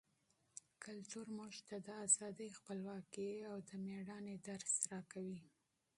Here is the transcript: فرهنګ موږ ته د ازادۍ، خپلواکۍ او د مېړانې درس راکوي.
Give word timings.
فرهنګ 0.81 1.27
موږ 1.37 1.53
ته 1.67 1.75
د 1.85 1.87
ازادۍ، 2.05 2.49
خپلواکۍ 2.59 3.31
او 3.49 3.57
د 3.67 3.69
مېړانې 3.85 4.35
درس 4.47 4.73
راکوي. 4.91 5.39